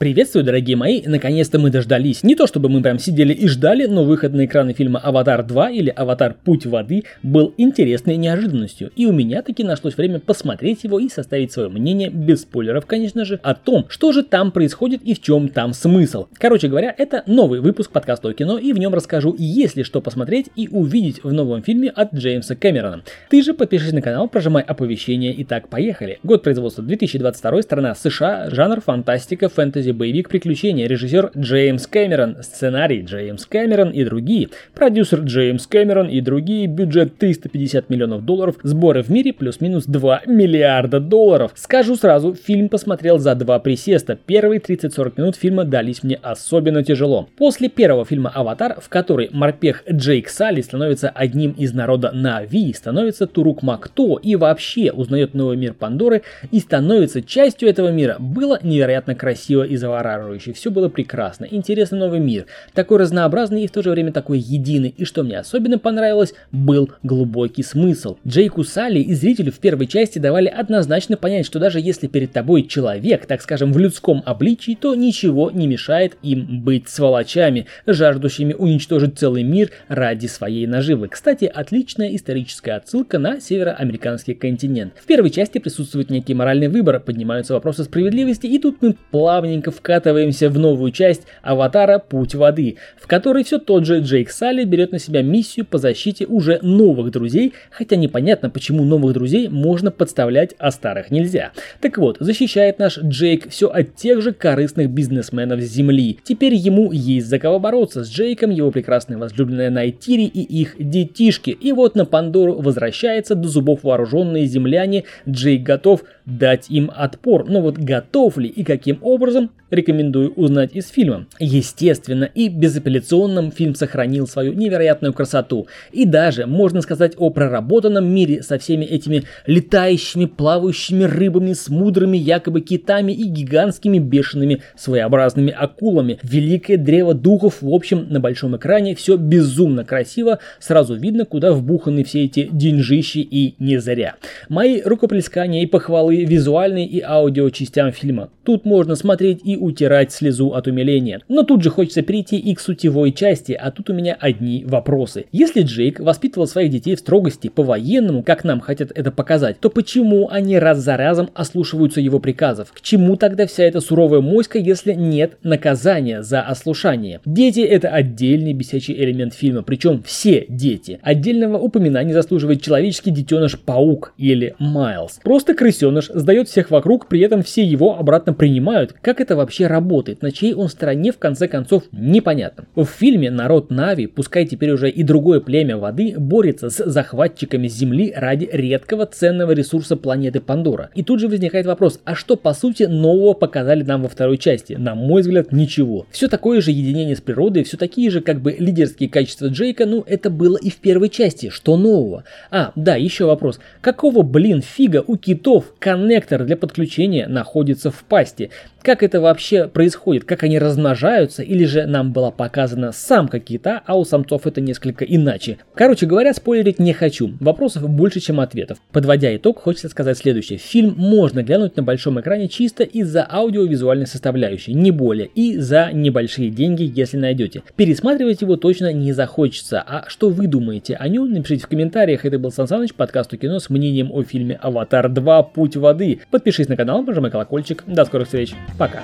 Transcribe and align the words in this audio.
Приветствую, 0.00 0.46
дорогие 0.46 0.78
мои, 0.78 1.02
наконец-то 1.04 1.58
мы 1.58 1.68
дождались. 1.68 2.22
Не 2.22 2.34
то 2.34 2.46
чтобы 2.46 2.70
мы 2.70 2.80
прям 2.80 2.98
сидели 2.98 3.34
и 3.34 3.46
ждали, 3.46 3.84
но 3.84 4.02
выход 4.02 4.32
на 4.32 4.46
экраны 4.46 4.72
фильма 4.72 4.98
«Аватар 4.98 5.42
2» 5.42 5.74
или 5.74 5.90
«Аватар. 5.90 6.36
Путь 6.42 6.64
воды» 6.64 7.04
был 7.22 7.52
интересной 7.58 8.16
неожиданностью, 8.16 8.90
и 8.96 9.04
у 9.04 9.12
меня 9.12 9.42
таки 9.42 9.62
нашлось 9.62 9.98
время 9.98 10.18
посмотреть 10.18 10.84
его 10.84 10.98
и 10.98 11.10
составить 11.10 11.52
свое 11.52 11.68
мнение, 11.68 12.08
без 12.08 12.40
спойлеров, 12.40 12.86
конечно 12.86 13.26
же, 13.26 13.40
о 13.42 13.54
том, 13.54 13.84
что 13.90 14.12
же 14.12 14.22
там 14.22 14.52
происходит 14.52 15.02
и 15.02 15.12
в 15.12 15.20
чем 15.20 15.50
там 15.50 15.74
смысл. 15.74 16.28
Короче 16.38 16.68
говоря, 16.68 16.94
это 16.96 17.22
новый 17.26 17.60
выпуск 17.60 17.90
подкаста 17.90 18.30
о 18.30 18.32
кино, 18.32 18.56
и 18.56 18.72
в 18.72 18.78
нем 18.78 18.94
расскажу, 18.94 19.36
есть 19.36 19.76
ли 19.76 19.82
что 19.82 20.00
посмотреть 20.00 20.46
и 20.56 20.68
увидеть 20.68 21.22
в 21.22 21.30
новом 21.30 21.62
фильме 21.62 21.90
от 21.90 22.14
Джеймса 22.14 22.56
Кэмерона. 22.56 23.02
Ты 23.28 23.42
же 23.42 23.52
подпишись 23.52 23.92
на 23.92 24.00
канал, 24.00 24.28
прожимай 24.28 24.62
оповещения, 24.62 25.32
и 25.32 25.44
так 25.44 25.68
поехали. 25.68 26.20
Год 26.22 26.42
производства 26.42 26.82
2022, 26.82 27.60
страна 27.60 27.94
США, 27.94 28.48
жанр 28.48 28.80
фантастика, 28.80 29.50
фэнтези 29.50 29.89
фэнтези, 29.90 29.92
боевик, 29.92 30.28
приключения, 30.28 30.88
режиссер 30.88 31.32
Джеймс 31.36 31.86
Кэмерон, 31.86 32.36
сценарий 32.42 33.02
Джеймс 33.02 33.46
Кэмерон 33.46 33.90
и 33.90 34.04
другие, 34.04 34.48
продюсер 34.74 35.20
Джеймс 35.20 35.66
Кэмерон 35.66 36.08
и 36.08 36.20
другие, 36.20 36.66
бюджет 36.66 37.16
350 37.18 37.90
миллионов 37.90 38.24
долларов, 38.24 38.56
сборы 38.62 39.02
в 39.02 39.10
мире 39.10 39.32
плюс-минус 39.32 39.84
2 39.86 40.22
миллиарда 40.26 41.00
долларов. 41.00 41.52
Скажу 41.54 41.96
сразу, 41.96 42.34
фильм 42.34 42.68
посмотрел 42.68 43.18
за 43.18 43.34
два 43.34 43.58
присеста. 43.58 44.16
Первые 44.16 44.60
30-40 44.60 45.12
минут 45.16 45.36
фильма 45.36 45.64
дались 45.64 46.02
мне 46.02 46.18
особенно 46.22 46.82
тяжело. 46.82 47.28
После 47.36 47.68
первого 47.68 48.04
фильма 48.04 48.30
«Аватар», 48.34 48.80
в 48.80 48.88
который 48.88 49.28
морпех 49.32 49.84
Джейк 49.90 50.28
Салли 50.28 50.60
становится 50.60 51.08
одним 51.08 51.52
из 51.52 51.72
народа 51.72 52.10
Нави, 52.12 52.72
становится 52.72 53.26
Турук 53.26 53.62
Макто 53.62 54.18
и 54.22 54.36
вообще 54.36 54.92
узнает 54.92 55.34
новый 55.34 55.56
мир 55.56 55.74
Пандоры 55.74 56.22
и 56.50 56.60
становится 56.60 57.22
частью 57.22 57.68
этого 57.68 57.88
мира, 57.88 58.16
было 58.18 58.58
невероятно 58.62 59.14
красиво 59.14 59.62
и 59.62 59.76
завораживающий. 59.80 60.52
Все 60.52 60.70
было 60.70 60.88
прекрасно, 60.88 61.46
интересный 61.50 61.98
новый 61.98 62.20
мир, 62.20 62.46
такой 62.74 62.98
разнообразный 62.98 63.64
и 63.64 63.66
в 63.66 63.72
то 63.72 63.82
же 63.82 63.90
время 63.90 64.12
такой 64.12 64.38
единый. 64.38 64.94
И 64.96 65.04
что 65.04 65.22
мне 65.22 65.38
особенно 65.38 65.78
понравилось, 65.78 66.34
был 66.52 66.90
глубокий 67.02 67.62
смысл. 67.62 68.16
Джейку 68.26 68.62
Салли 68.64 69.00
и 69.00 69.14
зрителю 69.14 69.52
в 69.52 69.58
первой 69.58 69.86
части 69.86 70.18
давали 70.18 70.46
однозначно 70.46 71.16
понять, 71.16 71.46
что 71.46 71.58
даже 71.58 71.80
если 71.80 72.06
перед 72.06 72.32
тобой 72.32 72.64
человек, 72.64 73.26
так 73.26 73.42
скажем, 73.42 73.72
в 73.72 73.78
людском 73.78 74.22
обличии, 74.24 74.76
то 74.80 74.94
ничего 74.94 75.50
не 75.50 75.66
мешает 75.66 76.16
им 76.22 76.62
быть 76.62 76.88
сволочами, 76.88 77.66
жаждущими 77.86 78.52
уничтожить 78.52 79.18
целый 79.18 79.42
мир 79.42 79.70
ради 79.88 80.26
своей 80.26 80.66
наживы. 80.66 81.08
Кстати, 81.08 81.44
отличная 81.44 82.14
историческая 82.14 82.72
отсылка 82.72 83.18
на 83.18 83.40
североамериканский 83.40 84.34
континент. 84.34 84.92
В 85.00 85.06
первой 85.06 85.30
части 85.30 85.58
присутствует 85.58 86.10
некий 86.10 86.34
моральный 86.34 86.68
выбор, 86.68 87.00
поднимаются 87.00 87.54
вопросы 87.54 87.84
справедливости, 87.84 88.46
и 88.46 88.58
тут 88.58 88.82
мы 88.82 88.96
плавненько 89.10 89.69
вкатываемся 89.70 90.50
в 90.50 90.58
новую 90.58 90.92
часть 90.92 91.22
«Аватара. 91.42 91.98
Путь 91.98 92.34
воды», 92.34 92.76
в 93.00 93.06
которой 93.06 93.44
все 93.44 93.58
тот 93.58 93.86
же 93.86 94.00
Джейк 94.00 94.30
Салли 94.30 94.64
берет 94.64 94.92
на 94.92 94.98
себя 94.98 95.22
миссию 95.22 95.66
по 95.66 95.78
защите 95.78 96.26
уже 96.26 96.58
новых 96.62 97.10
друзей, 97.10 97.54
хотя 97.70 97.96
непонятно, 97.96 98.50
почему 98.50 98.84
новых 98.84 99.14
друзей 99.14 99.48
можно 99.48 99.90
подставлять, 99.90 100.54
а 100.58 100.70
старых 100.70 101.10
нельзя. 101.10 101.52
Так 101.80 101.98
вот, 101.98 102.16
защищает 102.20 102.78
наш 102.78 102.98
Джейк 102.98 103.48
все 103.48 103.68
от 103.68 103.94
тех 103.96 104.22
же 104.22 104.32
корыстных 104.32 104.90
бизнесменов 104.90 105.60
с 105.60 105.72
Земли. 105.72 106.18
Теперь 106.24 106.54
ему 106.54 106.92
есть 106.92 107.28
за 107.28 107.38
кого 107.38 107.58
бороться 107.58 108.04
с 108.04 108.10
Джейком, 108.10 108.50
его 108.50 108.70
прекрасная 108.70 109.18
возлюбленная 109.18 109.70
Найтири 109.70 110.24
и 110.24 110.42
их 110.42 110.74
детишки. 110.78 111.50
И 111.50 111.72
вот 111.72 111.94
на 111.94 112.04
Пандору 112.04 112.60
возвращается 112.60 113.34
до 113.34 113.48
зубов 113.48 113.82
вооруженные 113.82 114.46
земляне, 114.46 115.04
Джейк 115.28 115.62
готов 115.62 116.02
дать 116.38 116.70
им 116.70 116.90
отпор. 116.94 117.48
Но 117.48 117.60
вот 117.60 117.78
готов 117.78 118.38
ли 118.38 118.48
и 118.48 118.64
каким 118.64 118.98
образом, 119.02 119.50
рекомендую 119.70 120.32
узнать 120.34 120.70
из 120.74 120.88
фильма. 120.88 121.26
Естественно 121.38 122.24
и 122.24 122.48
безапелляционно 122.48 123.50
фильм 123.50 123.74
сохранил 123.74 124.26
свою 124.26 124.52
невероятную 124.52 125.12
красоту. 125.12 125.66
И 125.92 126.04
даже, 126.04 126.46
можно 126.46 126.80
сказать, 126.82 127.14
о 127.16 127.30
проработанном 127.30 128.06
мире 128.06 128.42
со 128.42 128.58
всеми 128.58 128.84
этими 128.84 129.24
летающими, 129.46 130.26
плавающими 130.26 131.04
рыбами, 131.04 131.52
с 131.52 131.68
мудрыми 131.68 132.16
якобы 132.16 132.60
китами 132.60 133.12
и 133.12 133.24
гигантскими 133.24 133.98
бешеными 133.98 134.62
своеобразными 134.76 135.52
акулами. 135.52 136.18
Великое 136.22 136.76
древо 136.76 137.14
духов, 137.14 137.62
в 137.62 137.72
общем, 137.72 138.06
на 138.10 138.20
большом 138.20 138.56
экране 138.56 138.94
все 138.94 139.16
безумно 139.16 139.84
красиво, 139.84 140.40
сразу 140.58 140.94
видно, 140.94 141.24
куда 141.24 141.52
вбуханы 141.52 142.04
все 142.04 142.24
эти 142.24 142.48
деньжищи 142.50 143.18
и 143.18 143.54
не 143.58 143.78
зря. 143.78 144.16
Мои 144.48 144.80
рукоплескания 144.82 145.62
и 145.62 145.66
похвалы 145.66 146.19
визуальной 146.24 146.84
и 146.84 147.00
аудио 147.00 147.50
частям 147.50 147.92
фильма. 147.92 148.30
Тут 148.44 148.64
можно 148.64 148.96
смотреть 148.96 149.40
и 149.44 149.56
утирать 149.56 150.12
слезу 150.12 150.54
от 150.54 150.66
умиления. 150.66 151.20
Но 151.28 151.42
тут 151.42 151.62
же 151.62 151.70
хочется 151.70 152.02
перейти 152.02 152.36
и 152.36 152.54
к 152.54 152.60
сутевой 152.60 153.12
части, 153.12 153.52
а 153.52 153.70
тут 153.70 153.90
у 153.90 153.94
меня 153.94 154.16
одни 154.18 154.64
вопросы. 154.66 155.26
Если 155.32 155.62
Джейк 155.62 156.00
воспитывал 156.00 156.46
своих 156.46 156.70
детей 156.70 156.96
в 156.96 156.98
строгости 156.98 157.48
по-военному, 157.48 158.22
как 158.22 158.44
нам 158.44 158.60
хотят 158.60 158.90
это 158.94 159.12
показать, 159.12 159.60
то 159.60 159.70
почему 159.70 160.28
они 160.30 160.58
раз 160.58 160.78
за 160.78 160.96
разом 160.96 161.30
ослушиваются 161.34 162.00
его 162.00 162.18
приказов? 162.18 162.72
К 162.72 162.80
чему 162.80 163.16
тогда 163.16 163.46
вся 163.46 163.64
эта 163.64 163.80
суровая 163.80 164.20
моська, 164.20 164.58
если 164.58 164.94
нет 164.94 165.38
наказания 165.42 166.22
за 166.22 166.42
ослушание? 166.42 167.20
Дети 167.24 167.60
это 167.60 167.88
отдельный 167.88 168.52
бесячий 168.52 168.94
элемент 168.94 169.34
фильма, 169.34 169.62
причем 169.62 170.02
все 170.02 170.46
дети. 170.48 170.98
Отдельного 171.02 171.58
упоминания 171.58 172.12
заслуживает 172.12 172.62
человеческий 172.62 173.10
детеныш 173.10 173.58
Паук 173.58 174.12
или 174.16 174.54
Майлз. 174.58 175.20
Просто 175.22 175.54
крысеныш 175.54 176.09
сдает 176.14 176.48
всех 176.48 176.70
вокруг, 176.70 177.08
при 177.08 177.20
этом 177.20 177.42
все 177.42 177.64
его 177.64 177.98
обратно 177.98 178.32
принимают. 178.32 178.94
Как 179.00 179.20
это 179.20 179.36
вообще 179.36 179.66
работает, 179.66 180.22
на 180.22 180.32
чьей 180.32 180.54
он 180.54 180.68
стороне 180.68 181.12
в 181.12 181.18
конце 181.18 181.48
концов 181.48 181.84
непонятно. 181.92 182.64
В 182.74 182.84
фильме 182.84 183.30
народ 183.30 183.70
Нави, 183.70 184.06
пускай 184.06 184.46
теперь 184.46 184.70
уже 184.70 184.90
и 184.90 185.02
другое 185.02 185.40
племя 185.40 185.76
воды, 185.76 186.14
борется 186.16 186.70
с 186.70 186.84
захватчиками 186.84 187.68
Земли 187.68 188.12
ради 188.14 188.48
редкого 188.50 189.06
ценного 189.06 189.52
ресурса 189.52 189.96
планеты 189.96 190.40
Пандора. 190.40 190.90
И 190.94 191.02
тут 191.02 191.20
же 191.20 191.28
возникает 191.28 191.66
вопрос, 191.66 192.00
а 192.04 192.14
что 192.14 192.36
по 192.36 192.52
сути 192.54 192.84
нового 192.84 193.34
показали 193.34 193.82
нам 193.82 194.02
во 194.02 194.08
второй 194.08 194.38
части? 194.38 194.74
На 194.74 194.94
мой 194.94 195.22
взгляд, 195.22 195.52
ничего. 195.52 196.06
Все 196.10 196.28
такое 196.28 196.60
же 196.60 196.70
единение 196.70 197.16
с 197.16 197.20
природой, 197.20 197.64
все 197.64 197.76
такие 197.76 198.10
же 198.10 198.20
как 198.20 198.40
бы 198.40 198.54
лидерские 198.58 199.08
качества 199.08 199.46
Джейка, 199.46 199.86
ну 199.86 200.04
это 200.06 200.30
было 200.30 200.56
и 200.56 200.70
в 200.70 200.76
первой 200.76 201.08
части, 201.08 201.48
что 201.50 201.76
нового? 201.76 202.24
А, 202.50 202.72
да, 202.76 202.96
еще 202.96 203.26
вопрос. 203.26 203.60
Какого, 203.80 204.22
блин, 204.22 204.62
фига 204.62 205.04
у 205.06 205.16
китов 205.16 205.74
коннектор 205.90 206.44
для 206.44 206.56
подключения 206.56 207.26
находится 207.26 207.90
в 207.90 208.04
пасти? 208.04 208.50
Как 208.82 209.02
это 209.02 209.20
вообще 209.20 209.68
происходит? 209.68 210.24
Как 210.24 210.42
они 210.42 210.58
размножаются? 210.58 211.42
Или 211.42 211.66
же 211.66 211.84
нам 211.84 212.12
была 212.12 212.30
показана 212.30 212.92
самка 212.92 213.40
кита, 213.40 213.82
а 213.84 213.98
у 213.98 214.04
самцов 214.04 214.46
это 214.46 214.62
несколько 214.62 215.04
иначе? 215.04 215.58
Короче 215.74 216.06
говоря, 216.06 216.32
спойлерить 216.32 216.78
не 216.78 216.94
хочу. 216.94 217.32
Вопросов 217.40 217.88
больше, 217.90 218.20
чем 218.20 218.40
ответов. 218.40 218.78
Подводя 218.90 219.36
итог, 219.36 219.60
хочется 219.60 219.90
сказать 219.90 220.16
следующее. 220.16 220.58
Фильм 220.58 220.94
можно 220.96 221.42
глянуть 221.42 221.76
на 221.76 221.82
большом 221.82 222.18
экране 222.20 222.48
чисто 222.48 222.84
из-за 222.84 223.26
аудиовизуальной 223.30 224.06
составляющей, 224.06 224.72
не 224.72 224.92
более, 224.92 225.26
и 225.26 225.58
за 225.58 225.90
небольшие 225.92 226.48
деньги, 226.48 226.90
если 226.94 227.18
найдете. 227.18 227.62
Пересматривать 227.76 228.40
его 228.40 228.56
точно 228.56 228.92
не 228.94 229.12
захочется. 229.12 229.84
А 229.86 230.04
что 230.08 230.30
вы 230.30 230.46
думаете 230.46 230.94
о 230.94 231.06
нем? 231.08 231.30
Напишите 231.30 231.64
в 231.64 231.68
комментариях. 231.68 232.24
Это 232.24 232.38
был 232.38 232.50
Сан 232.50 232.66
Саныч, 232.66 232.94
подкаст 232.94 233.36
кино 233.36 233.58
с 233.58 233.68
мнением 233.68 234.10
о 234.10 234.22
фильме 234.22 234.54
«Аватар 234.54 235.10
2. 235.10 235.42
Путь 235.42 235.76
воды». 235.80 236.20
Подпишись 236.30 236.68
на 236.68 236.76
канал, 236.76 237.04
прожимай 237.04 237.30
колокольчик. 237.30 237.84
До 237.86 238.04
скорых 238.04 238.26
встреч. 238.26 238.54
Пока. 238.78 239.02